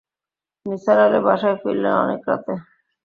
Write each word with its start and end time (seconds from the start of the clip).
নিসার 0.65 0.97
আলি 1.05 1.19
বাসায় 1.25 1.57
ফিরলেন 1.61 1.95
অনেক 2.03 2.21
রাতে। 2.29 2.53